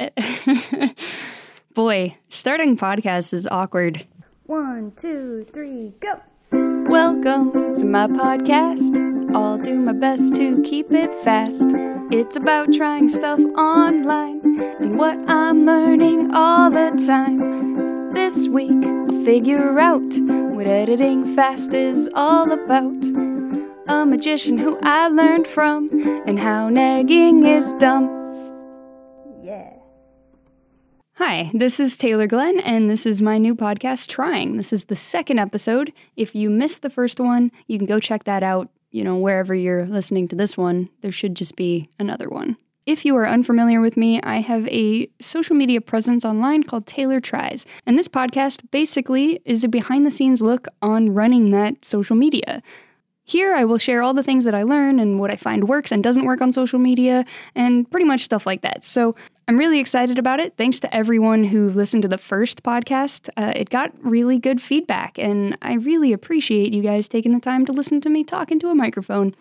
[1.74, 4.06] Boy, starting podcasts is awkward.
[4.46, 6.20] One, two, three, go!
[6.88, 9.36] Welcome to my podcast.
[9.36, 11.66] I'll do my best to keep it fast.
[12.10, 14.40] It's about trying stuff online
[14.80, 18.12] and what I'm learning all the time.
[18.14, 20.14] This week, I'll figure out
[20.54, 23.04] what editing fast is all about.
[23.86, 25.88] A magician who I learned from
[26.26, 28.19] and how negging is dumb.
[31.22, 34.56] Hi, this is Taylor Glenn, and this is my new podcast, Trying.
[34.56, 35.92] This is the second episode.
[36.16, 38.70] If you missed the first one, you can go check that out.
[38.90, 42.56] You know, wherever you're listening to this one, there should just be another one.
[42.86, 47.20] If you are unfamiliar with me, I have a social media presence online called Taylor
[47.20, 47.66] Tries.
[47.84, 52.62] And this podcast basically is a behind the scenes look on running that social media.
[53.24, 55.92] Here, I will share all the things that I learn and what I find works
[55.92, 57.24] and doesn't work on social media,
[57.54, 58.82] and pretty much stuff like that.
[58.82, 59.14] So,
[59.50, 60.56] I'm really excited about it.
[60.56, 63.28] Thanks to everyone who listened to the first podcast.
[63.36, 67.66] Uh, it got really good feedback, and I really appreciate you guys taking the time
[67.66, 69.34] to listen to me talk into a microphone.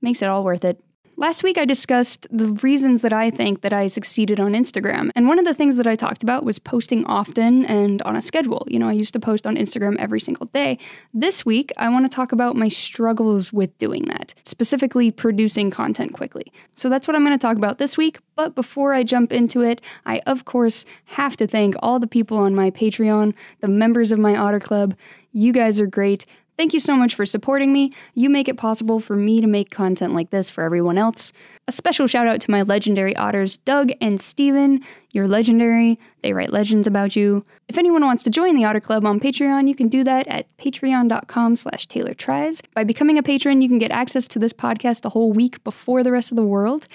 [0.00, 0.80] Makes it all worth it.
[1.18, 5.08] Last week, I discussed the reasons that I think that I succeeded on Instagram.
[5.16, 8.20] And one of the things that I talked about was posting often and on a
[8.20, 8.66] schedule.
[8.68, 10.78] You know, I used to post on Instagram every single day.
[11.14, 16.12] This week, I want to talk about my struggles with doing that, specifically producing content
[16.12, 16.52] quickly.
[16.74, 18.18] So that's what I'm going to talk about this week.
[18.34, 22.36] But before I jump into it, I, of course, have to thank all the people
[22.36, 24.94] on my Patreon, the members of my Otter Club.
[25.32, 26.26] You guys are great.
[26.56, 27.92] Thank you so much for supporting me.
[28.14, 31.32] You make it possible for me to make content like this for everyone else.
[31.68, 34.80] A special shout out to my legendary otters, Doug and Steven.
[35.12, 35.98] You're legendary.
[36.22, 37.44] They write legends about you.
[37.68, 40.46] If anyone wants to join the Otter Club on Patreon, you can do that at
[40.56, 42.62] patreon.com slash Taylor Tries.
[42.74, 46.02] By becoming a patron, you can get access to this podcast a whole week before
[46.02, 46.86] the rest of the world.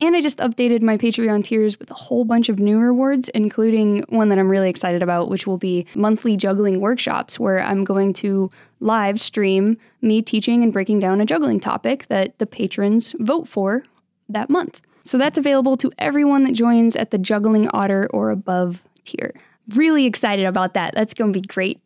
[0.00, 4.04] And I just updated my Patreon tiers with a whole bunch of new rewards, including
[4.08, 8.12] one that I'm really excited about, which will be monthly juggling workshops, where I'm going
[8.14, 8.50] to
[8.80, 13.84] live stream me teaching and breaking down a juggling topic that the patrons vote for
[14.28, 14.80] that month.
[15.04, 19.34] So that's available to everyone that joins at the Juggling Otter or above tier.
[19.68, 20.94] Really excited about that.
[20.94, 21.80] That's going to be great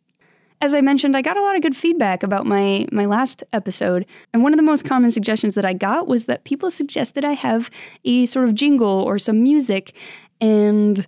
[0.61, 4.05] as I mentioned, I got a lot of good feedback about my my last episode,
[4.33, 7.33] and one of the most common suggestions that I got was that people suggested I
[7.33, 7.69] have
[8.03, 9.95] a sort of jingle or some music,
[10.41, 11.07] and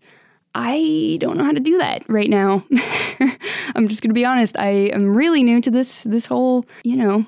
[0.56, 2.66] I don't know how to do that right now.
[3.76, 4.58] I'm just going to be honest.
[4.58, 7.26] I am really new to this this whole, you know,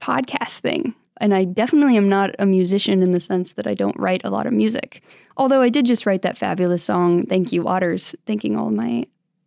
[0.00, 0.94] podcast thing.
[1.18, 4.28] And I definitely am not a musician in the sense that I don't write a
[4.30, 5.02] lot of music.
[5.38, 9.04] Although I did just write that fabulous song, Thank You Otters, thanking all my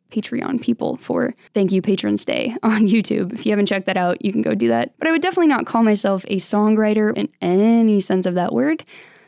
[0.09, 3.34] Patreon people for Thank You Patrons Day on YouTube.
[3.34, 4.94] If you haven't checked that out, you can go do that.
[4.97, 8.84] But I would definitely not call myself a songwriter in any sense of that word.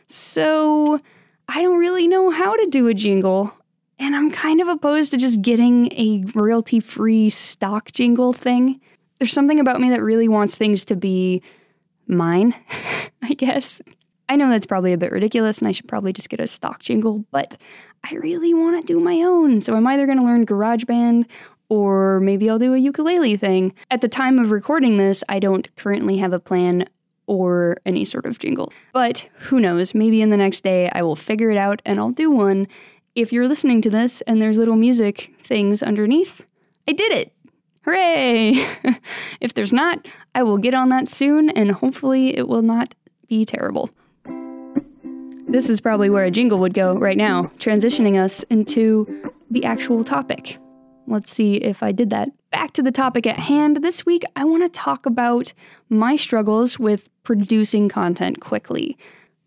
[0.08, 0.98] So
[1.48, 3.54] I don't really know how to do a jingle.
[3.98, 8.80] And I'm kind of opposed to just getting a royalty free stock jingle thing.
[9.18, 11.42] There's something about me that really wants things to be
[12.06, 12.54] mine,
[13.22, 13.80] I guess.
[14.28, 16.80] I know that's probably a bit ridiculous and I should probably just get a stock
[16.80, 17.56] jingle, but
[18.04, 19.60] I really want to do my own.
[19.60, 21.26] So I'm either going to learn GarageBand
[21.68, 23.74] or maybe I'll do a ukulele thing.
[23.90, 26.86] At the time of recording this, I don't currently have a plan
[27.26, 28.72] or any sort of jingle.
[28.92, 32.10] But who knows, maybe in the next day I will figure it out and I'll
[32.10, 32.66] do one.
[33.14, 36.44] If you're listening to this and there's little music things underneath,
[36.88, 37.32] I did it.
[37.84, 38.66] Hooray!
[39.40, 42.94] if there's not, I will get on that soon and hopefully it will not
[43.28, 43.90] be terrible.
[45.52, 50.02] This is probably where a jingle would go right now, transitioning us into the actual
[50.02, 50.56] topic.
[51.06, 52.30] Let's see if I did that.
[52.50, 53.82] Back to the topic at hand.
[53.82, 55.52] This week, I want to talk about
[55.90, 58.96] my struggles with producing content quickly.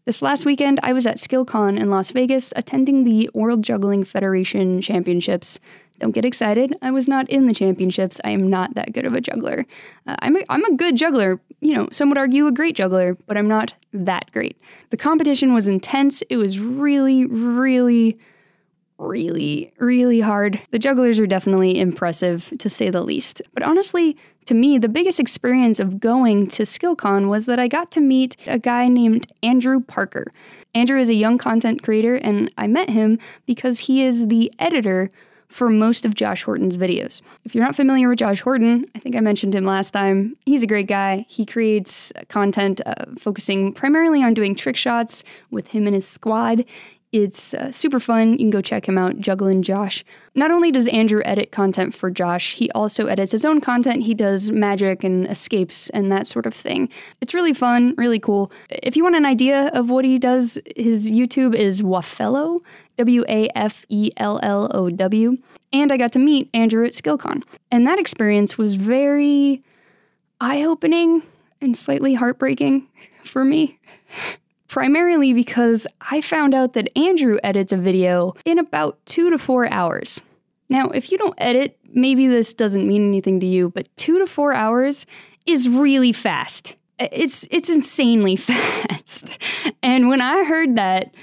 [0.06, 4.82] This last weekend, I was at SkillCon in Las Vegas attending the World Juggling Federation
[4.82, 5.58] Championships.
[6.00, 6.76] Don't get excited.
[6.82, 8.20] I was not in the championships.
[8.24, 9.66] I am not that good of a juggler.
[10.06, 13.16] Uh, I'm, a, I'm a good juggler, you know, some would argue a great juggler,
[13.28, 14.60] but I'm not that great.
[14.90, 16.22] The competition was intense.
[16.30, 18.18] It was really, really,
[18.98, 20.62] really, really hard.
[20.72, 23.42] The jugglers are definitely impressive, to say the least.
[23.54, 27.92] But honestly, to me, the biggest experience of going to SkillCon was that I got
[27.92, 30.32] to meet a guy named Andrew Parker.
[30.74, 35.10] Andrew is a young content creator, and I met him because he is the editor
[35.50, 37.22] for most of Josh Horton's videos.
[37.44, 40.36] If you're not familiar with Josh Horton, I think I mentioned him last time.
[40.46, 41.26] He's a great guy.
[41.28, 46.66] He creates content uh, focusing primarily on doing trick shots with him and his squad.
[47.18, 48.34] It's uh, super fun.
[48.34, 50.04] You can go check him out, Jugglin' Josh.
[50.36, 54.04] Not only does Andrew edit content for Josh, he also edits his own content.
[54.04, 56.90] He does magic and escapes and that sort of thing.
[57.22, 58.52] It's really fun, really cool.
[58.70, 62.60] If you want an idea of what he does, his YouTube is Wafellow,
[62.98, 65.38] W A F E L L O W.
[65.72, 67.44] And I got to meet Andrew at SkillCon.
[67.72, 69.64] And that experience was very
[70.42, 71.24] eye opening
[71.62, 72.90] and slightly heartbreaking
[73.24, 73.80] for me
[74.68, 79.70] primarily because I found out that Andrew edits a video in about two to four
[79.72, 80.22] hours.
[80.70, 84.28] Now, if you don't edit, maybe this doesn't mean anything to you, but two to
[84.28, 85.06] four hours
[85.46, 86.76] is really fast.
[87.00, 89.38] It's it's insanely fast.
[89.84, 91.14] And when I heard that,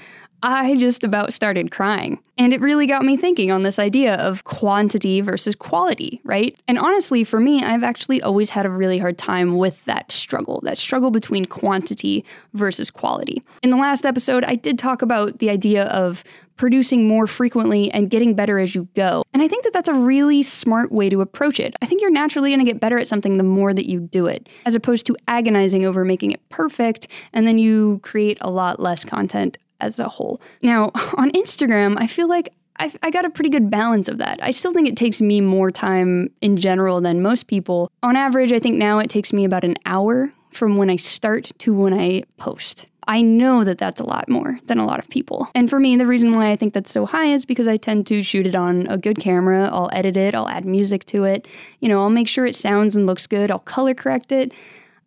[0.43, 2.19] I just about started crying.
[2.37, 6.59] And it really got me thinking on this idea of quantity versus quality, right?
[6.67, 10.59] And honestly, for me, I've actually always had a really hard time with that struggle,
[10.63, 13.41] that struggle between quantity versus quality.
[13.61, 16.25] In the last episode, I did talk about the idea of
[16.55, 19.23] producing more frequently and getting better as you go.
[19.33, 21.75] And I think that that's a really smart way to approach it.
[21.81, 24.27] I think you're naturally going to get better at something the more that you do
[24.27, 28.79] it, as opposed to agonizing over making it perfect and then you create a lot
[28.79, 30.41] less content as a whole.
[30.61, 34.39] Now, on Instagram, I feel like I've, I got a pretty good balance of that.
[34.41, 37.91] I still think it takes me more time in general than most people.
[38.01, 41.51] On average, I think now it takes me about an hour from when I start
[41.59, 42.87] to when I post.
[43.07, 45.49] I know that that's a lot more than a lot of people.
[45.53, 48.07] And for me, the reason why I think that's so high is because I tend
[48.07, 49.69] to shoot it on a good camera.
[49.71, 51.47] I'll edit it, I'll add music to it.
[51.79, 54.53] You know, I'll make sure it sounds and looks good, I'll color correct it.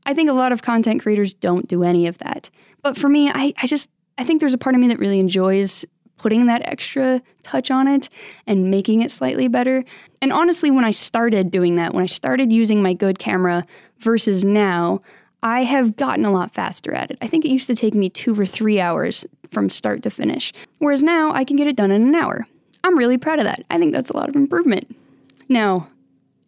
[0.04, 2.50] I think a lot of content creators don't do any of that.
[2.82, 5.20] But for me, I, I just I think there's a part of me that really
[5.20, 5.84] enjoys
[6.18, 8.08] putting that extra touch on it
[8.46, 9.84] and making it slightly better.
[10.22, 13.66] And honestly, when I started doing that, when I started using my good camera
[13.98, 15.02] versus now,
[15.42, 17.18] I have gotten a lot faster at it.
[17.20, 20.52] I think it used to take me two or three hours from start to finish,
[20.78, 22.46] whereas now I can get it done in an hour.
[22.82, 23.64] I'm really proud of that.
[23.70, 24.96] I think that's a lot of improvement.
[25.48, 25.88] Now,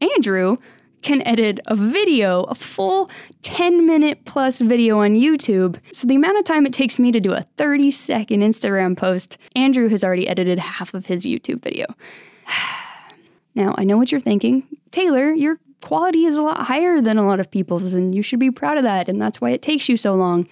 [0.00, 0.56] Andrew
[1.02, 3.10] can edit a video, a full
[3.42, 5.78] 10 minute plus video on YouTube.
[5.92, 9.38] So the amount of time it takes me to do a 30 second Instagram post,
[9.54, 11.86] Andrew has already edited half of his YouTube video.
[13.54, 14.66] now, I know what you're thinking.
[14.90, 18.40] Taylor, your quality is a lot higher than a lot of people's, and you should
[18.40, 20.48] be proud of that, and that's why it takes you so long.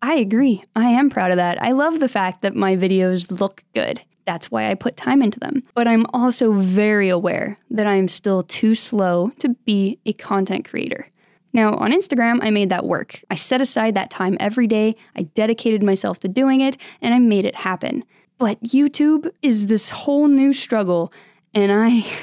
[0.00, 0.64] I agree.
[0.74, 1.62] I am proud of that.
[1.62, 4.00] I love the fact that my videos look good.
[4.24, 5.62] That's why I put time into them.
[5.74, 11.08] But I'm also very aware that I'm still too slow to be a content creator.
[11.52, 13.22] Now, on Instagram, I made that work.
[13.30, 17.18] I set aside that time every day, I dedicated myself to doing it, and I
[17.18, 18.04] made it happen.
[18.38, 21.12] But YouTube is this whole new struggle,
[21.54, 22.06] and I.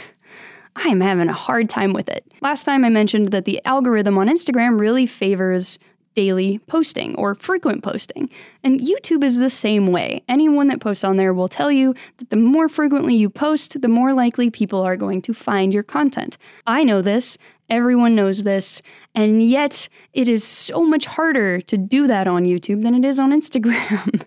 [0.75, 2.25] I am having a hard time with it.
[2.41, 5.77] Last time I mentioned that the algorithm on Instagram really favors
[6.19, 8.29] daily posting or frequent posting.
[8.61, 10.21] And YouTube is the same way.
[10.27, 13.87] Anyone that posts on there will tell you that the more frequently you post, the
[13.87, 16.37] more likely people are going to find your content.
[16.67, 17.37] I know this,
[17.69, 18.81] everyone knows this,
[19.15, 23.17] and yet it is so much harder to do that on YouTube than it is
[23.17, 24.21] on Instagram.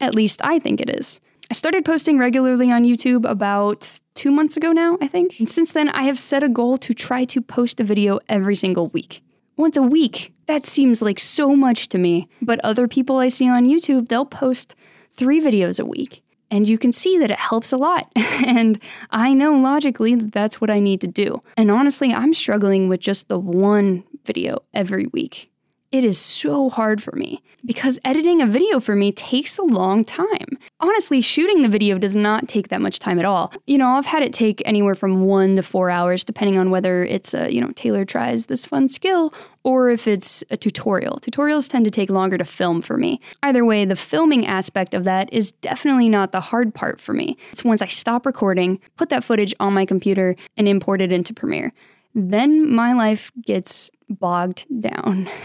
[0.00, 1.20] At least I think it is.
[1.48, 5.38] I started posting regularly on YouTube about two months ago now, I think.
[5.38, 8.56] And since then, I have set a goal to try to post a video every
[8.56, 9.22] single week
[9.56, 10.32] once a week.
[10.46, 12.28] That seems like so much to me.
[12.40, 14.74] But other people I see on YouTube, they'll post
[15.14, 16.22] three videos a week.
[16.50, 18.10] And you can see that it helps a lot.
[18.16, 18.80] and
[19.10, 21.40] I know logically that that's what I need to do.
[21.56, 25.50] And honestly, I'm struggling with just the one video every week.
[25.92, 30.04] It is so hard for me because editing a video for me takes a long
[30.04, 30.58] time.
[30.80, 33.52] Honestly, shooting the video does not take that much time at all.
[33.66, 37.04] You know, I've had it take anywhere from one to four hours, depending on whether
[37.04, 41.18] it's a, you know, Taylor tries this fun skill or if it's a tutorial.
[41.20, 43.20] Tutorials tend to take longer to film for me.
[43.44, 47.36] Either way, the filming aspect of that is definitely not the hard part for me.
[47.52, 51.32] It's once I stop recording, put that footage on my computer, and import it into
[51.32, 51.72] Premiere.
[52.14, 55.28] Then my life gets bogged down.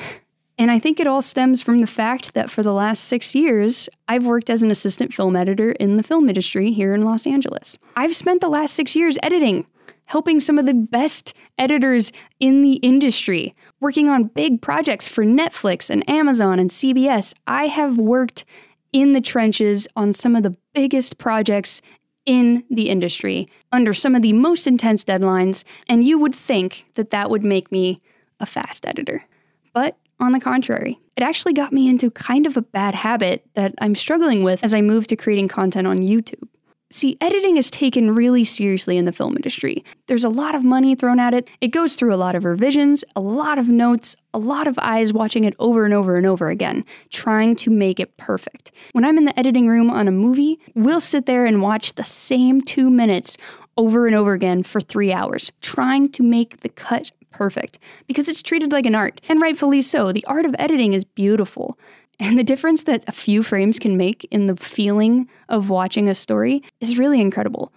[0.57, 3.89] And I think it all stems from the fact that for the last six years,
[4.07, 7.77] I've worked as an assistant film editor in the film industry here in Los Angeles.
[7.95, 9.65] I've spent the last six years editing,
[10.05, 15.89] helping some of the best editors in the industry, working on big projects for Netflix
[15.89, 17.33] and Amazon and CBS.
[17.47, 18.45] I have worked
[18.93, 21.81] in the trenches on some of the biggest projects
[22.25, 27.09] in the industry under some of the most intense deadlines, and you would think that
[27.09, 28.01] that would make me
[28.39, 29.25] a fast editor.
[29.73, 33.73] But on the contrary, it actually got me into kind of a bad habit that
[33.81, 36.47] I'm struggling with as I move to creating content on YouTube.
[36.93, 39.85] See, editing is taken really seriously in the film industry.
[40.07, 41.47] There's a lot of money thrown at it.
[41.61, 45.13] It goes through a lot of revisions, a lot of notes, a lot of eyes
[45.13, 48.71] watching it over and over and over again, trying to make it perfect.
[48.91, 52.03] When I'm in the editing room on a movie, we'll sit there and watch the
[52.03, 53.37] same two minutes
[53.77, 58.41] over and over again for three hours, trying to make the cut perfect because it's
[58.41, 60.11] treated like an art, and rightfully so.
[60.11, 61.77] The art of editing is beautiful.
[62.19, 66.13] And the difference that a few frames can make in the feeling of watching a
[66.13, 67.73] story is really incredible.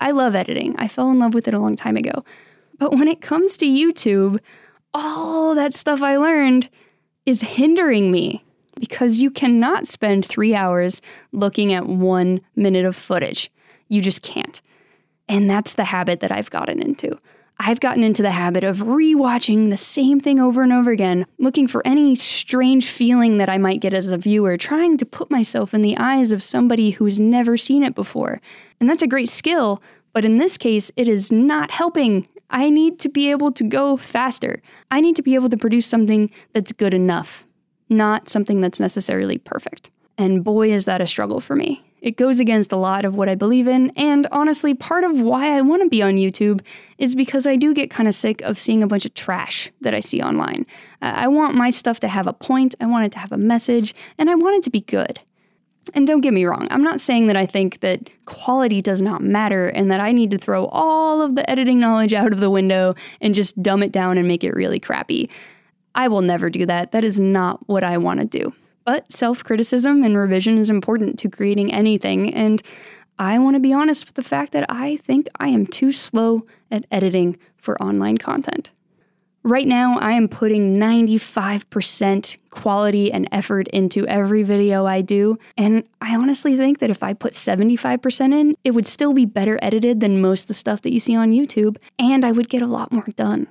[0.00, 0.76] I love editing.
[0.78, 2.24] I fell in love with it a long time ago.
[2.78, 4.38] But when it comes to YouTube,
[4.94, 6.68] all that stuff I learned
[7.26, 8.44] is hindering me
[8.78, 13.50] because you cannot spend three hours looking at one minute of footage.
[13.88, 14.62] You just can't.
[15.28, 17.18] And that's the habit that I've gotten into.
[17.60, 21.66] I've gotten into the habit of rewatching the same thing over and over again, looking
[21.66, 25.74] for any strange feeling that I might get as a viewer, trying to put myself
[25.74, 28.40] in the eyes of somebody who's never seen it before.
[28.78, 32.28] And that's a great skill, but in this case, it is not helping.
[32.48, 34.62] I need to be able to go faster.
[34.92, 37.44] I need to be able to produce something that's good enough,
[37.88, 39.90] not something that's necessarily perfect.
[40.16, 41.87] And boy, is that a struggle for me.
[42.00, 45.56] It goes against a lot of what I believe in, and honestly, part of why
[45.56, 46.60] I want to be on YouTube
[46.96, 49.94] is because I do get kind of sick of seeing a bunch of trash that
[49.94, 50.66] I see online.
[51.02, 53.38] Uh, I want my stuff to have a point, I want it to have a
[53.38, 55.20] message, and I want it to be good.
[55.94, 59.22] And don't get me wrong, I'm not saying that I think that quality does not
[59.22, 62.50] matter and that I need to throw all of the editing knowledge out of the
[62.50, 65.30] window and just dumb it down and make it really crappy.
[65.94, 66.92] I will never do that.
[66.92, 68.52] That is not what I want to do.
[68.88, 72.62] But self criticism and revision is important to creating anything, and
[73.18, 76.46] I want to be honest with the fact that I think I am too slow
[76.70, 78.70] at editing for online content.
[79.42, 85.84] Right now, I am putting 95% quality and effort into every video I do, and
[86.00, 90.00] I honestly think that if I put 75% in, it would still be better edited
[90.00, 92.66] than most of the stuff that you see on YouTube, and I would get a
[92.66, 93.48] lot more done.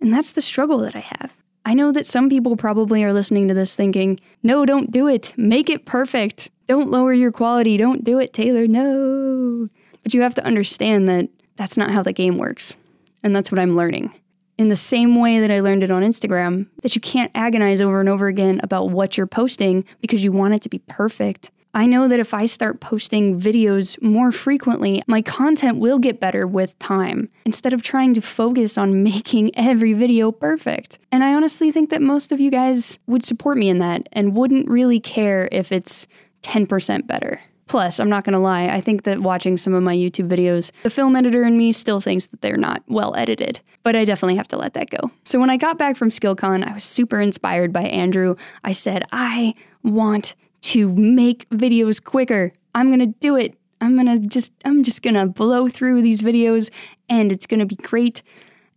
[0.00, 1.36] And that's the struggle that I have.
[1.64, 5.32] I know that some people probably are listening to this thinking, no, don't do it.
[5.36, 6.50] Make it perfect.
[6.66, 7.76] Don't lower your quality.
[7.76, 8.66] Don't do it, Taylor.
[8.66, 9.68] No.
[10.02, 12.76] But you have to understand that that's not how the game works.
[13.22, 14.14] And that's what I'm learning.
[14.56, 18.00] In the same way that I learned it on Instagram, that you can't agonize over
[18.00, 21.50] and over again about what you're posting because you want it to be perfect.
[21.72, 26.46] I know that if I start posting videos more frequently, my content will get better
[26.46, 30.98] with time instead of trying to focus on making every video perfect.
[31.12, 34.34] And I honestly think that most of you guys would support me in that and
[34.34, 36.08] wouldn't really care if it's
[36.42, 37.40] 10% better.
[37.68, 40.90] Plus, I'm not gonna lie, I think that watching some of my YouTube videos, the
[40.90, 44.48] film editor in me still thinks that they're not well edited, but I definitely have
[44.48, 45.12] to let that go.
[45.22, 48.34] So when I got back from SkillCon, I was super inspired by Andrew.
[48.64, 52.52] I said, I want to make videos quicker.
[52.74, 53.56] I'm going to do it.
[53.80, 56.70] I'm going to just I'm just going to blow through these videos
[57.08, 58.22] and it's going to be great.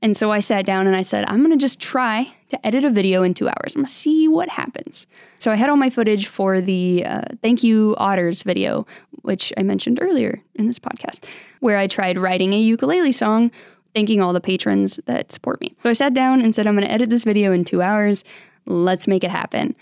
[0.04, 2.84] And so I sat down and I said, I'm going to just try to edit
[2.84, 3.74] a video in 2 hours.
[3.74, 5.08] I'm going to see what happens.
[5.38, 8.86] So I had all my footage for the uh, thank you otters video,
[9.22, 11.24] which I mentioned earlier in this podcast,
[11.62, 13.50] where I tried writing a ukulele song
[13.96, 15.74] thanking all the patrons that support me.
[15.84, 18.26] So I sat down and said, I'm going to edit this video in 2 hours.
[18.66, 19.74] Let's make it happen.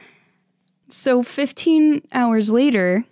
[0.91, 3.05] So 15 hours later,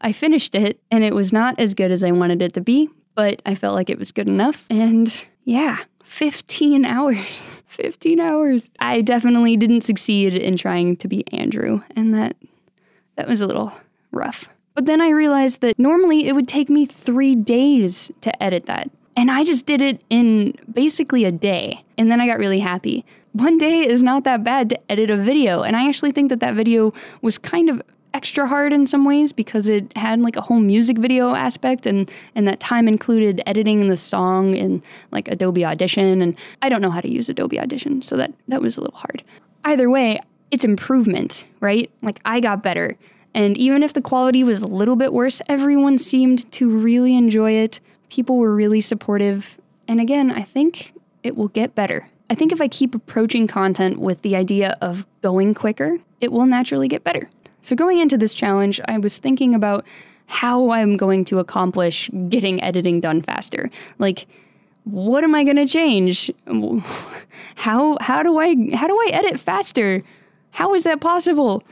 [0.00, 2.90] I finished it and it was not as good as I wanted it to be,
[3.14, 4.66] but I felt like it was good enough.
[4.68, 7.62] And yeah, 15 hours.
[7.68, 8.70] 15 hours.
[8.80, 12.36] I definitely didn't succeed in trying to be Andrew, and that
[13.16, 13.72] that was a little
[14.10, 14.48] rough.
[14.74, 18.90] But then I realized that normally it would take me 3 days to edit that.
[19.16, 21.84] And I just did it in basically a day.
[21.98, 25.16] And then I got really happy one day is not that bad to edit a
[25.16, 25.62] video.
[25.62, 27.82] And I actually think that that video was kind of
[28.14, 32.10] extra hard in some ways because it had like a whole music video aspect and
[32.34, 36.90] and that time included editing the song in like Adobe Audition and I don't know
[36.90, 39.22] how to use Adobe Audition so that that was a little hard.
[39.64, 40.20] Either way,
[40.50, 41.90] it's improvement, right?
[42.02, 42.98] Like I got better.
[43.34, 47.52] And even if the quality was a little bit worse, everyone seemed to really enjoy
[47.52, 47.80] it.
[48.10, 49.58] People were really supportive.
[49.88, 52.10] And again, I think it will get better.
[52.32, 56.46] I think if I keep approaching content with the idea of going quicker, it will
[56.46, 57.28] naturally get better.
[57.60, 59.84] So, going into this challenge, I was thinking about
[60.28, 63.68] how I'm going to accomplish getting editing done faster.
[63.98, 64.26] Like,
[64.84, 66.30] what am I going to change?
[67.56, 70.02] How how do I how do I edit faster?
[70.52, 71.62] How is that possible?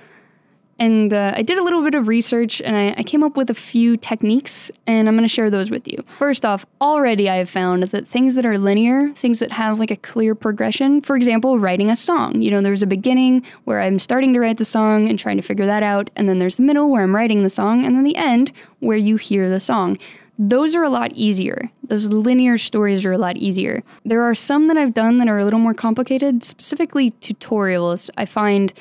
[0.81, 3.51] And uh, I did a little bit of research and I, I came up with
[3.51, 6.03] a few techniques, and I'm going to share those with you.
[6.19, 9.91] First off, already I have found that things that are linear, things that have like
[9.91, 12.41] a clear progression, for example, writing a song.
[12.41, 15.43] You know, there's a beginning where I'm starting to write the song and trying to
[15.43, 18.05] figure that out, and then there's the middle where I'm writing the song, and then
[18.05, 19.99] the end where you hear the song
[20.43, 21.71] those are a lot easier.
[21.83, 23.83] Those linear stories are a lot easier.
[24.07, 28.09] There are some that I've done that are a little more complicated, specifically tutorials.
[28.17, 28.73] I find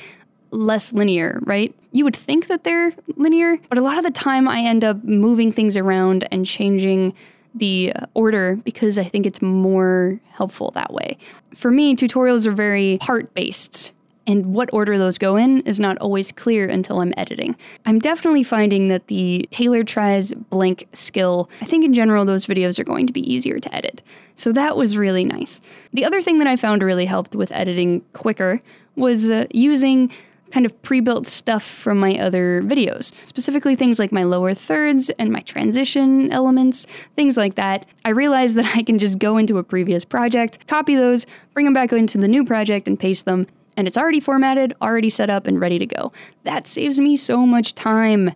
[0.52, 1.74] less linear, right?
[1.92, 5.04] You would think that they're linear, but a lot of the time I end up
[5.04, 7.14] moving things around and changing
[7.56, 11.18] the order because I think it's more helpful that way.
[11.56, 13.92] For me, tutorials are very part based.
[14.28, 17.56] And what order those go in is not always clear until I'm editing.
[17.88, 22.78] I'm definitely finding that the Taylor tries blank skill, I think in general, those videos
[22.78, 24.04] are going to be easier to edit.
[24.36, 25.62] So that was really nice.
[25.94, 28.62] The other thing that I found really helped with editing quicker
[28.96, 30.12] was uh, using
[30.52, 35.32] kind of pre-built stuff from my other videos, specifically things like my lower thirds and
[35.32, 37.86] my transition elements, things like that.
[38.06, 41.74] I realized that I can just go into a previous project, copy those, bring them
[41.74, 45.48] back into the new project and paste them, and it's already formatted, already set up
[45.48, 46.12] and ready to go.
[46.44, 48.32] That saves me so much time.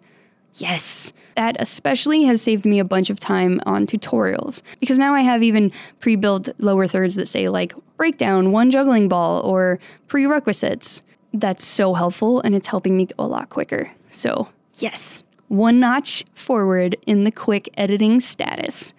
[0.56, 1.12] Yes.
[1.36, 5.44] That especially has saved me a bunch of time on tutorials because now I have
[5.44, 11.02] even pre built lower thirds that say, like, breakdown, one juggling ball, or prerequisites
[11.34, 13.92] that's so helpful and it's helping me go a lot quicker.
[14.10, 18.94] So, yes, one notch forward in the quick editing status.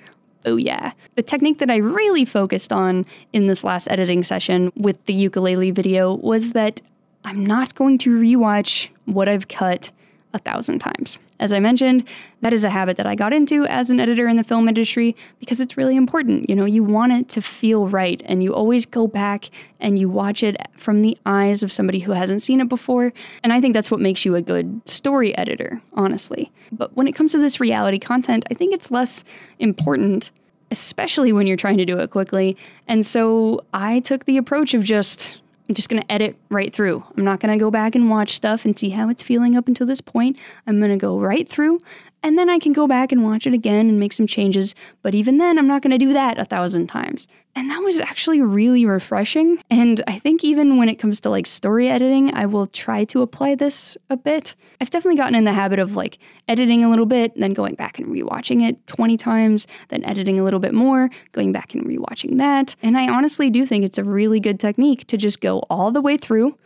[0.45, 0.93] Oh, yeah.
[1.15, 5.71] The technique that I really focused on in this last editing session with the ukulele
[5.71, 6.83] video was that
[7.25, 9.91] I'm not going to rewatch what I've cut
[10.35, 11.19] a thousand times.
[11.41, 12.05] As I mentioned,
[12.43, 15.17] that is a habit that I got into as an editor in the film industry
[15.41, 16.49] because it's really important.
[16.49, 19.51] You know, you want it to feel right, and you always go back
[19.81, 23.13] and you watch it from the eyes of somebody who hasn't seen it before.
[23.43, 26.53] And I think that's what makes you a good story editor, honestly.
[26.71, 29.25] But when it comes to this reality content, I think it's less
[29.59, 30.31] important
[30.71, 32.57] especially when you're trying to do it quickly.
[32.89, 35.39] And so I took the approach of just
[35.69, 37.05] I'm just going to edit right through.
[37.17, 39.67] I'm not going to go back and watch stuff and see how it's feeling up
[39.67, 40.39] until this point.
[40.67, 41.81] I'm going to go right through
[42.25, 44.75] and then I can go back and watch it again and make some changes.
[45.03, 47.29] But even then, I'm not going to do that a thousand times.
[47.55, 49.63] And that was actually really refreshing.
[49.71, 53.21] And I think even when it comes to like story editing, I will try to
[53.21, 54.55] apply this a bit.
[54.81, 56.17] I've definitely gotten in the habit of like
[56.49, 60.45] editing a little bit, then going back and rewatching it 20 times, then editing a
[60.45, 62.75] little bit more, going back and rewatching that.
[62.83, 66.01] And I honestly do think it's a really good technique to just go all the
[66.01, 66.59] way through,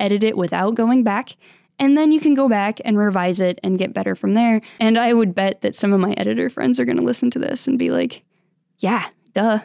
[0.00, 1.36] edit it without going back,
[1.82, 4.60] and then you can go back and revise it and get better from there.
[4.78, 7.40] And I would bet that some of my editor friends are going to listen to
[7.40, 8.22] this and be like,
[8.78, 9.58] yeah, duh,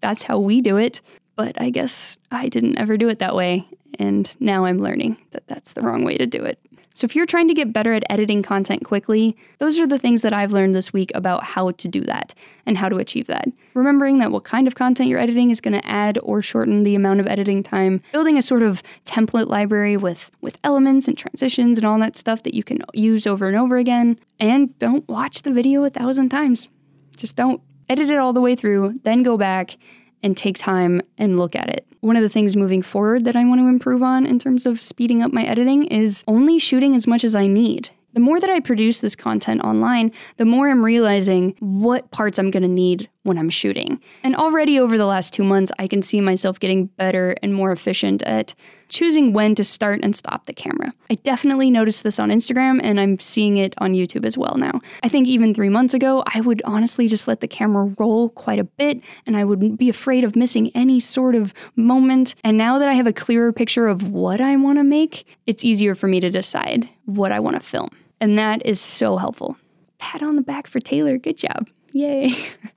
[0.00, 1.00] that's how we do it.
[1.34, 3.68] But I guess I didn't ever do it that way.
[3.98, 6.60] And now I'm learning that that's the wrong way to do it.
[6.96, 10.22] So, if you're trying to get better at editing content quickly, those are the things
[10.22, 12.34] that I've learned this week about how to do that
[12.66, 13.48] and how to achieve that.
[13.74, 16.94] Remembering that what kind of content you're editing is going to add or shorten the
[16.94, 21.78] amount of editing time, building a sort of template library with, with elements and transitions
[21.78, 24.16] and all that stuff that you can use over and over again.
[24.38, 26.68] And don't watch the video a thousand times.
[27.16, 29.78] Just don't edit it all the way through, then go back
[30.24, 31.86] and take time and look at it.
[32.00, 34.82] One of the things moving forward that I want to improve on in terms of
[34.82, 37.90] speeding up my editing is only shooting as much as I need.
[38.14, 42.50] The more that I produce this content online, the more I'm realizing what parts I'm
[42.50, 44.00] going to need when I'm shooting.
[44.22, 47.72] And already over the last two months, I can see myself getting better and more
[47.72, 48.54] efficient at
[48.88, 50.92] choosing when to start and stop the camera.
[51.10, 54.80] I definitely noticed this on Instagram and I'm seeing it on YouTube as well now.
[55.02, 58.58] I think even three months ago, I would honestly just let the camera roll quite
[58.58, 62.34] a bit and I would be afraid of missing any sort of moment.
[62.44, 65.64] And now that I have a clearer picture of what I want to make, it's
[65.64, 67.88] easier for me to decide what I want to film.
[68.20, 69.56] And that is so helpful.
[69.98, 71.18] Pat on the back for Taylor.
[71.18, 71.68] Good job.
[71.92, 72.34] Yay.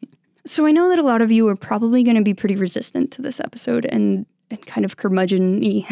[0.50, 3.12] so I know that a lot of you are probably going to be pretty resistant
[3.12, 5.86] to this episode and, and kind of curmudgeonly,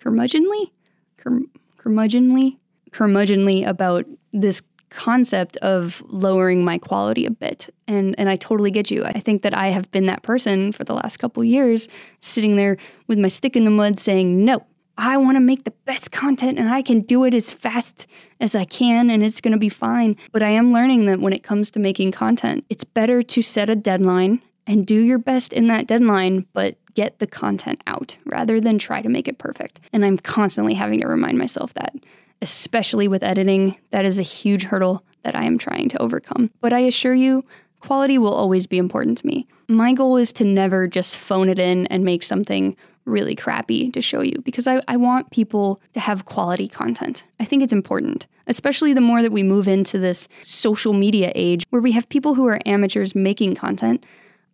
[0.00, 0.70] curmudgeonly?
[1.16, 1.40] Cur,
[1.78, 2.56] curmudgeonly?
[2.90, 7.72] Curmudgeonly about this concept of lowering my quality a bit.
[7.86, 9.04] And and I totally get you.
[9.04, 11.88] I think that I have been that person for the last couple years
[12.20, 14.66] sitting there with my stick in the mud saying, "No,
[14.98, 18.06] I want to make the best content and I can do it as fast
[18.38, 20.16] as I can and it's going to be fine.
[20.32, 23.70] But I am learning that when it comes to making content, it's better to set
[23.70, 28.60] a deadline and do your best in that deadline, but get the content out rather
[28.60, 29.80] than try to make it perfect.
[29.92, 31.94] And I'm constantly having to remind myself that,
[32.42, 36.50] especially with editing, that is a huge hurdle that I am trying to overcome.
[36.60, 37.44] But I assure you,
[37.80, 39.46] quality will always be important to me.
[39.68, 44.00] My goal is to never just phone it in and make something really crappy to
[44.00, 47.24] show you because I, I want people to have quality content.
[47.38, 51.64] I think it's important, especially the more that we move into this social media age
[51.70, 54.04] where we have people who are amateurs making content.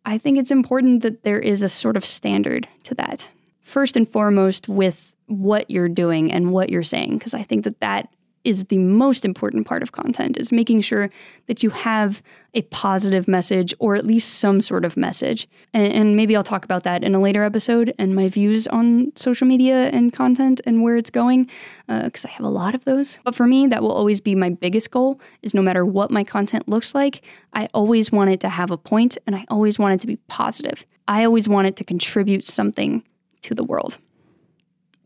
[0.05, 3.29] I think it's important that there is a sort of standard to that.
[3.63, 7.81] First and foremost, with what you're doing and what you're saying, because I think that
[7.81, 8.09] that
[8.47, 11.11] is the most important part of content is making sure
[11.49, 12.23] that you have
[12.55, 15.49] a positive message or at least some sort of message.
[15.75, 19.11] And, and maybe I'll talk about that in a later episode and my views on
[19.17, 21.51] social media and content and where it's going
[21.89, 23.19] because uh, I have a lot of those.
[23.25, 26.23] But for me, that will always be my biggest goal is no matter what my
[26.23, 29.95] content looks like, I always want it to have a point and I always want
[29.95, 30.87] it to be positive.
[31.09, 33.03] I always want it to contribute something
[33.43, 33.99] to the world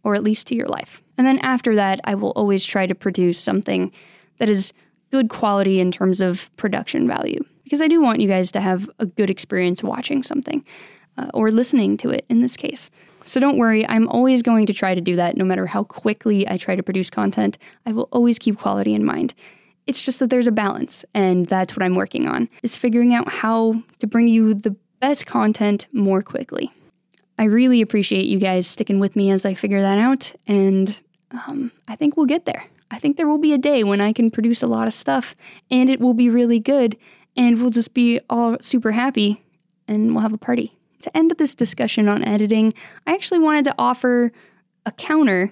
[0.04, 1.02] or at least to your life.
[1.18, 3.92] And then after that, I will always try to produce something
[4.38, 4.72] that is
[5.10, 8.88] good quality in terms of production value because I do want you guys to have
[8.98, 10.64] a good experience watching something
[11.16, 12.90] uh, or listening to it in this case.
[13.22, 16.48] So don't worry, I'm always going to try to do that no matter how quickly
[16.48, 17.58] I try to produce content.
[17.86, 19.34] I will always keep quality in mind.
[19.86, 22.48] It's just that there's a balance and that's what I'm working on.
[22.62, 26.72] Is figuring out how to bring you the best content more quickly.
[27.40, 30.94] I really appreciate you guys sticking with me as I figure that out, and
[31.31, 32.66] um, I think we'll get there.
[32.90, 35.35] I think there will be a day when I can produce a lot of stuff
[35.70, 36.98] and it will be really good,
[37.38, 39.42] and we'll just be all super happy
[39.88, 40.76] and we'll have a party.
[41.00, 42.74] To end this discussion on editing,
[43.07, 44.33] I actually wanted to offer
[44.85, 45.50] a counter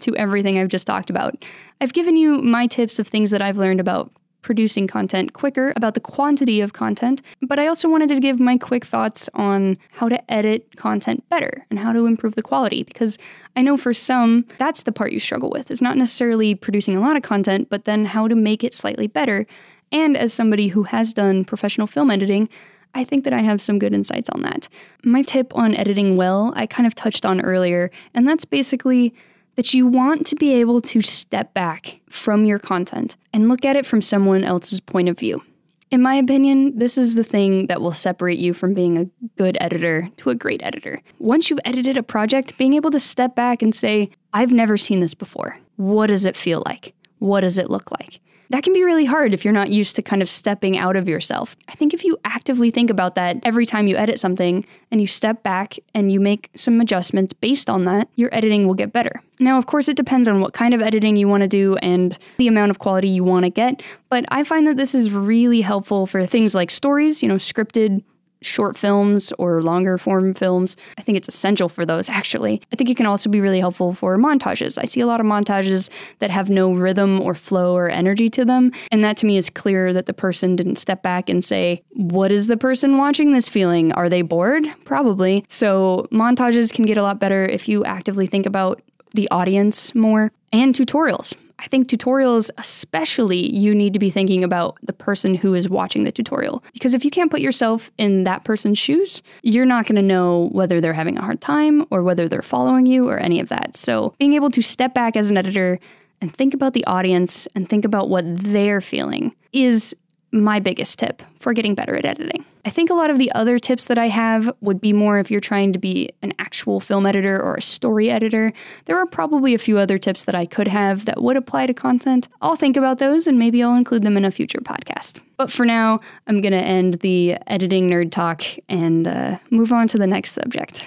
[0.00, 1.44] to everything I've just talked about.
[1.78, 4.10] I've given you my tips of things that I've learned about
[4.42, 8.56] producing content quicker, about the quantity of content, but I also wanted to give my
[8.56, 13.18] quick thoughts on how to edit content better and how to improve the quality because
[13.56, 15.70] I know for some that's the part you struggle with.
[15.70, 19.06] Is not necessarily producing a lot of content, but then how to make it slightly
[19.06, 19.46] better.
[19.90, 22.48] And as somebody who has done professional film editing,
[22.94, 24.68] I think that I have some good insights on that.
[25.04, 29.14] My tip on editing well, I kind of touched on earlier, and that's basically
[29.58, 33.74] that you want to be able to step back from your content and look at
[33.74, 35.42] it from someone else's point of view.
[35.90, 39.58] In my opinion, this is the thing that will separate you from being a good
[39.60, 41.02] editor to a great editor.
[41.18, 45.00] Once you've edited a project, being able to step back and say, I've never seen
[45.00, 45.58] this before.
[45.74, 46.94] What does it feel like?
[47.18, 48.20] What does it look like?
[48.50, 51.08] That can be really hard if you're not used to kind of stepping out of
[51.08, 51.56] yourself.
[51.68, 55.06] I think if you actively think about that every time you edit something and you
[55.06, 59.22] step back and you make some adjustments based on that, your editing will get better.
[59.38, 62.18] Now, of course, it depends on what kind of editing you want to do and
[62.38, 65.60] the amount of quality you want to get, but I find that this is really
[65.60, 68.02] helpful for things like stories, you know, scripted
[68.40, 70.76] short films or longer form films.
[70.96, 72.62] I think it's essential for those, actually.
[72.72, 74.78] I think it can also be really helpful for montages.
[74.80, 78.44] I see a lot of montages that have no rhythm or flow or energy to
[78.44, 78.72] them.
[78.90, 82.30] And that to me is clear that the person didn't step back and say, What
[82.30, 83.92] is the person watching this feeling?
[83.92, 84.64] Are they bored?
[84.84, 85.44] Probably.
[85.48, 88.82] So montages can get a lot better if you actively think about
[89.14, 91.34] the audience more and tutorials.
[91.58, 96.04] I think tutorials, especially, you need to be thinking about the person who is watching
[96.04, 96.62] the tutorial.
[96.72, 100.48] Because if you can't put yourself in that person's shoes, you're not going to know
[100.52, 103.76] whether they're having a hard time or whether they're following you or any of that.
[103.76, 105.80] So being able to step back as an editor
[106.20, 109.94] and think about the audience and think about what they're feeling is
[110.30, 112.44] my biggest tip for getting better at editing.
[112.64, 115.30] I think a lot of the other tips that I have would be more if
[115.30, 118.52] you're trying to be an actual film editor or a story editor.
[118.84, 121.74] There are probably a few other tips that I could have that would apply to
[121.74, 122.28] content.
[122.42, 125.20] I'll think about those and maybe I'll include them in a future podcast.
[125.38, 129.88] But for now, I'm going to end the editing nerd talk and uh, move on
[129.88, 130.86] to the next subject.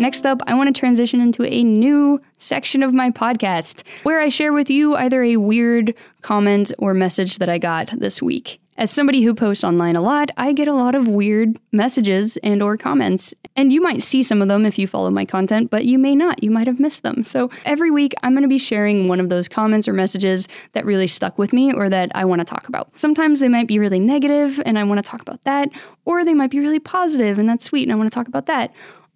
[0.00, 4.30] Next up, I want to transition into a new section of my podcast where I
[4.30, 8.62] share with you either a weird comment or message that I got this week.
[8.78, 12.62] As somebody who posts online a lot, I get a lot of weird messages and
[12.62, 13.34] or comments.
[13.56, 16.16] And you might see some of them if you follow my content, but you may
[16.16, 16.42] not.
[16.42, 17.22] You might have missed them.
[17.22, 20.86] So every week I'm going to be sharing one of those comments or messages that
[20.86, 22.98] really stuck with me or that I want to talk about.
[22.98, 25.68] Sometimes they might be really negative and I want to talk about that,
[26.06, 28.46] or they might be really positive and that's sweet and I want to talk about
[28.46, 28.72] that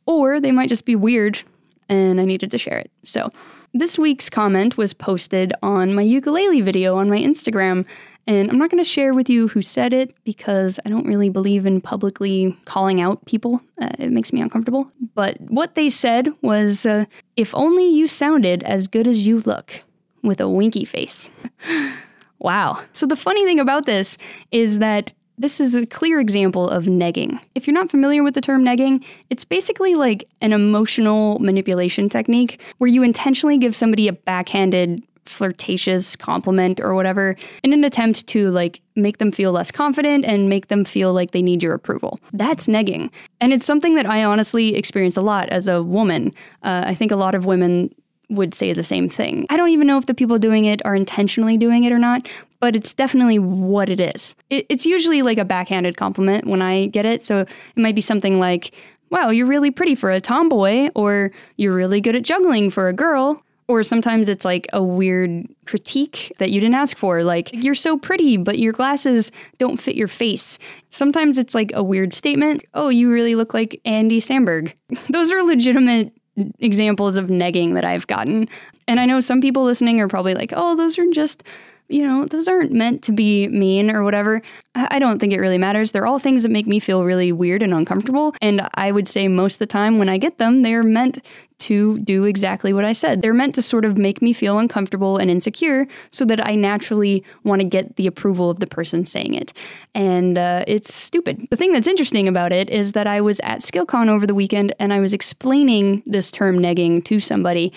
[0.06, 1.42] or they might just be weird
[1.88, 2.90] and I needed to share it.
[3.04, 3.30] So,
[3.76, 7.84] this week's comment was posted on my ukulele video on my Instagram,
[8.24, 11.28] and I'm not going to share with you who said it because I don't really
[11.28, 13.60] believe in publicly calling out people.
[13.82, 14.90] Uh, it makes me uncomfortable.
[15.14, 19.82] But what they said was uh, if only you sounded as good as you look,
[20.22, 21.28] with a winky face.
[22.38, 22.80] wow.
[22.92, 24.18] So, the funny thing about this
[24.50, 27.40] is that this is a clear example of negging.
[27.54, 32.60] If you're not familiar with the term negging, it's basically like an emotional manipulation technique
[32.78, 38.50] where you intentionally give somebody a backhanded flirtatious compliment or whatever in an attempt to
[38.50, 42.20] like make them feel less confident and make them feel like they need your approval.
[42.32, 43.10] That's negging.
[43.40, 46.32] And it's something that I honestly experience a lot as a woman.
[46.62, 47.94] Uh, I think a lot of women
[48.34, 49.46] would say the same thing.
[49.50, 52.28] I don't even know if the people doing it are intentionally doing it or not,
[52.60, 54.34] but it's definitely what it is.
[54.50, 57.24] It, it's usually like a backhanded compliment when I get it.
[57.24, 58.72] So it might be something like,
[59.10, 62.92] wow, you're really pretty for a tomboy, or you're really good at juggling for a
[62.92, 67.74] girl, Or sometimes it's like a weird critique that you didn't ask for, like, you're
[67.74, 70.58] so pretty, but your glasses don't fit your face.
[70.90, 74.74] Sometimes it's like a weird statement, oh, you really look like Andy Samberg.
[75.08, 76.12] Those are legitimate
[76.58, 78.48] examples of negging that I've gotten.
[78.86, 81.42] And I know some people listening are probably like, oh, those are just
[81.88, 84.40] you know, those aren't meant to be mean or whatever.
[84.74, 85.92] I don't think it really matters.
[85.92, 88.34] They're all things that make me feel really weird and uncomfortable.
[88.40, 91.18] And I would say most of the time when I get them, they're meant
[91.58, 93.20] to do exactly what I said.
[93.22, 97.22] They're meant to sort of make me feel uncomfortable and insecure so that I naturally
[97.44, 99.52] want to get the approval of the person saying it.
[99.94, 101.46] And uh, it's stupid.
[101.50, 104.74] The thing that's interesting about it is that I was at SkillCon over the weekend
[104.80, 107.72] and I was explaining this term negging to somebody.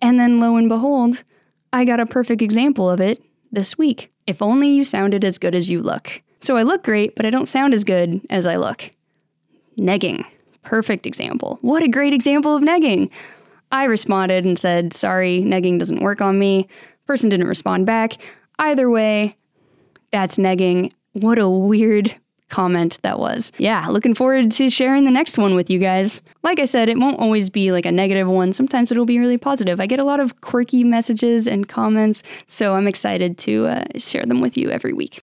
[0.00, 1.24] And then lo and behold,
[1.72, 4.12] I got a perfect example of it this week.
[4.26, 6.22] If only you sounded as good as you look.
[6.40, 8.90] So I look great, but I don't sound as good as I look.
[9.78, 10.24] Negging.
[10.62, 11.58] Perfect example.
[11.62, 13.10] What a great example of negging.
[13.72, 16.68] I responded and said, sorry, negging doesn't work on me.
[17.06, 18.14] Person didn't respond back.
[18.58, 19.36] Either way,
[20.10, 20.92] that's negging.
[21.12, 22.14] What a weird
[22.48, 23.52] comment that was.
[23.58, 26.22] Yeah, looking forward to sharing the next one with you guys.
[26.42, 28.52] Like I said, it won't always be like a negative one.
[28.52, 29.80] Sometimes it'll be really positive.
[29.80, 34.24] I get a lot of quirky messages and comments, so I'm excited to uh, share
[34.24, 35.22] them with you every week.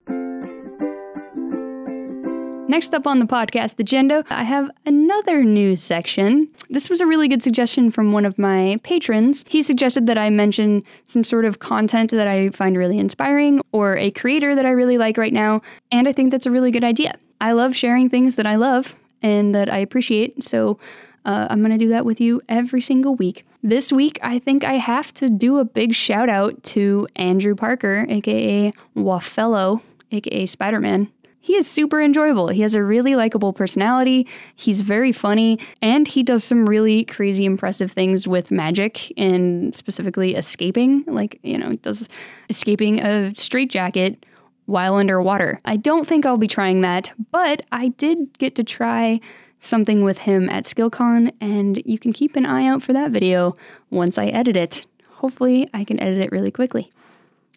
[2.69, 6.49] Next up on the podcast agenda, I have another news section.
[6.69, 9.43] This was a really good suggestion from one of my patrons.
[9.49, 13.97] He suggested that I mention some sort of content that I find really inspiring or
[13.97, 16.85] a creator that I really like right now, and I think that's a really good
[16.85, 17.15] idea.
[17.41, 20.79] I love sharing things that I love and that I appreciate, so
[21.25, 23.47] uh, I'm going to do that with you every single week.
[23.63, 28.05] This week, I think I have to do a big shout out to Andrew Parker,
[28.11, 29.81] aka Wafellow,
[30.13, 32.49] aka Spider Man he is super enjoyable.
[32.49, 34.27] He has a really likable personality.
[34.57, 40.35] He's very funny, and he does some really crazy, impressive things with magic and specifically
[40.35, 41.05] escaping.
[41.07, 42.09] Like, you know, does
[42.49, 44.27] escaping a straitjacket
[44.67, 45.61] while underwater.
[45.65, 49.21] I don't think I'll be trying that, but I did get to try
[49.61, 53.57] something with him at SkillCon, and you can keep an eye out for that video
[53.91, 54.85] once I edit it.
[55.13, 56.93] Hopefully, I can edit it really quickly.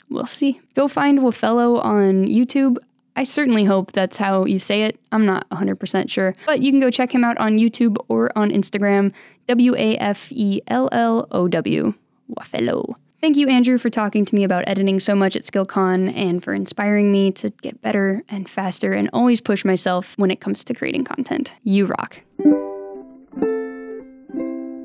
[0.10, 0.60] We'll see.
[0.76, 2.78] Go find Wafellow on YouTube.
[3.15, 5.00] I certainly hope that's how you say it.
[5.12, 6.36] I'm not 100% sure.
[6.45, 9.12] But you can go check him out on YouTube or on Instagram,
[9.47, 11.93] W A F E L L O W,
[12.28, 12.95] Wafellow.
[13.19, 16.54] Thank you, Andrew, for talking to me about editing so much at SkillCon and for
[16.54, 20.74] inspiring me to get better and faster and always push myself when it comes to
[20.74, 21.54] creating content.
[21.63, 22.24] You rock.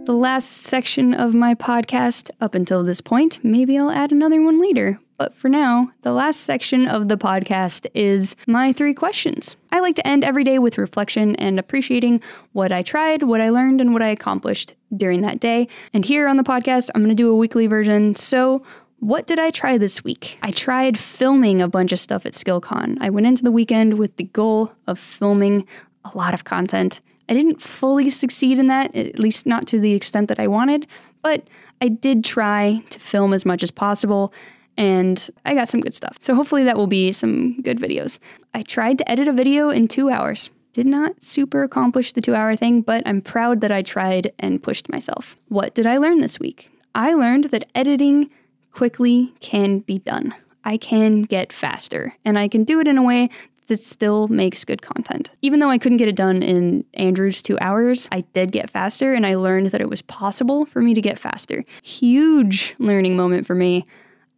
[0.07, 4.61] The last section of my podcast up until this point, maybe I'll add another one
[4.61, 9.57] later, but for now, the last section of the podcast is my three questions.
[9.73, 12.21] I like to end every day with reflection and appreciating
[12.53, 15.67] what I tried, what I learned, and what I accomplished during that day.
[15.93, 18.15] And here on the podcast, I'm going to do a weekly version.
[18.15, 18.65] So,
[19.01, 20.39] what did I try this week?
[20.41, 22.99] I tried filming a bunch of stuff at SkillCon.
[23.01, 25.67] I went into the weekend with the goal of filming
[26.05, 27.01] a lot of content.
[27.29, 30.87] I didn't fully succeed in that, at least not to the extent that I wanted,
[31.23, 31.49] but
[31.81, 34.33] I did try to film as much as possible
[34.77, 36.19] and I got some good stuff.
[36.21, 38.19] So hopefully that will be some good videos.
[38.55, 40.51] I tried to edit a video in two hours.
[40.73, 44.63] Did not super accomplish the two hour thing, but I'm proud that I tried and
[44.63, 45.37] pushed myself.
[45.49, 46.71] What did I learn this week?
[46.95, 48.31] I learned that editing
[48.73, 50.35] quickly can be done.
[50.65, 53.31] I can get faster, and I can do it in a way
[53.67, 55.31] that still makes good content.
[55.43, 59.15] Even though I couldn't get it done in Andrew's two hours, I did get faster,
[59.15, 61.65] and I learned that it was possible for me to get faster.
[61.83, 63.87] Huge learning moment for me.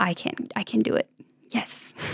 [0.00, 1.08] I can I can do it.
[1.50, 1.94] Yes.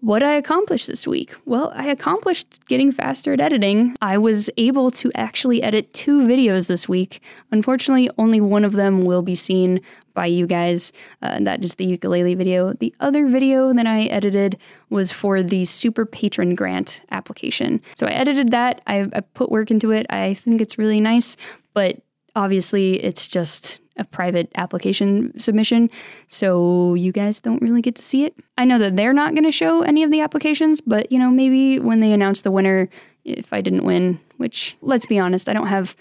[0.00, 1.34] What I accomplished this week?
[1.44, 3.96] Well, I accomplished getting faster at editing.
[4.00, 7.20] I was able to actually edit two videos this week.
[7.50, 9.80] Unfortunately, only one of them will be seen
[10.18, 10.92] by you guys.
[11.22, 12.72] Uh, that is the ukulele video.
[12.72, 14.58] The other video that I edited
[14.90, 17.80] was for the Super Patron Grant application.
[17.94, 18.82] So I edited that.
[18.88, 20.06] I, I put work into it.
[20.10, 21.36] I think it's really nice,
[21.72, 22.00] but
[22.34, 25.88] obviously it's just a private application submission,
[26.26, 28.34] so you guys don't really get to see it.
[28.56, 31.30] I know that they're not going to show any of the applications, but you know,
[31.30, 32.88] maybe when they announce the winner,
[33.24, 35.94] if I didn't win, which let's be honest, I don't have,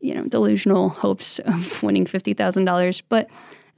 [0.00, 3.28] you know, delusional hopes of winning $50,000, but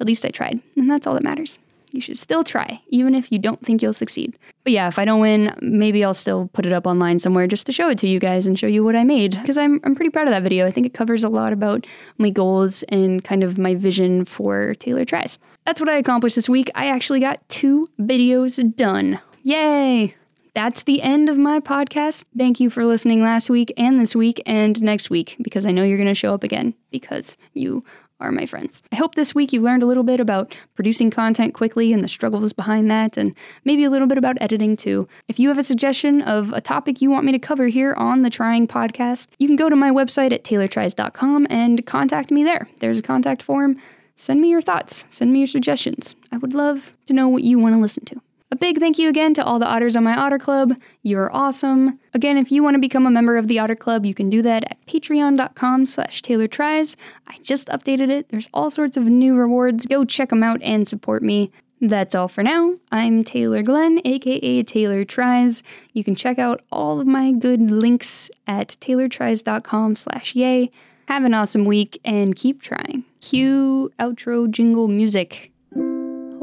[0.01, 1.59] at least I tried, and that's all that matters
[1.97, 4.39] you should still try, even if you don't think you'll succeed.
[4.63, 7.67] But yeah, if I don't win, maybe I'll still put it up online somewhere just
[7.67, 9.33] to show it to you guys and show you what I made.
[9.33, 10.67] Because I'm, I'm pretty proud of that video.
[10.67, 11.87] I think it covers a lot about
[12.19, 15.39] my goals and kind of my vision for Taylor Tries.
[15.65, 16.71] That's what I accomplished this week.
[16.75, 19.21] I actually got two videos done.
[19.43, 20.15] Yay!
[20.55, 22.25] That's the end of my podcast.
[22.37, 25.85] Thank you for listening last week and this week and next week because I know
[25.85, 27.85] you're going to show up again because you
[28.21, 28.83] are my friends.
[28.93, 32.09] I hope this week you learned a little bit about producing content quickly and the
[32.09, 35.09] struggles behind that, and maybe a little bit about editing too.
[35.29, 38.23] If you have a suggestion of a topic you want me to cover here on
[38.23, 42.69] the Trying Podcast, you can go to my website at taylortries.com and contact me there.
[42.81, 43.77] There's a contact form.
[44.17, 46.17] Send me your thoughts, send me your suggestions.
[46.33, 48.21] I would love to know what you want to listen to.
[48.53, 50.75] A big thank you again to all the otters on my otter club.
[51.03, 51.99] You're awesome.
[52.15, 54.41] Again, if you want to become a member of the otter club, you can do
[54.43, 56.97] that at patreon.com slash taylortries.
[57.27, 58.29] I just updated it.
[58.29, 59.87] There's all sorts of new rewards.
[59.87, 61.51] Go check them out and support me.
[61.81, 62.77] That's all for now.
[62.93, 65.65] I'm Taylor Glenn, aka Taylor Tries.
[65.93, 70.71] You can check out all of my good links at taylortries.com slash yay.
[71.09, 73.05] Have an awesome week and keep trying.
[73.21, 75.53] Cue outro jingle music.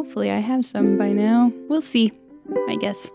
[0.03, 1.53] Hopefully, I have some by now.
[1.69, 2.11] We'll see,
[2.67, 3.09] I guess.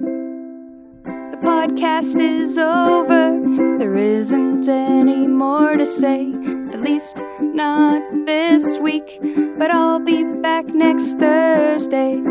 [0.00, 3.38] The podcast is over.
[3.78, 6.32] There isn't any more to say.
[6.72, 9.18] At least not this week.
[9.58, 12.22] But I'll be back next Thursday.